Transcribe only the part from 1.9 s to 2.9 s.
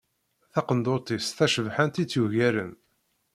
i tt-yugaren.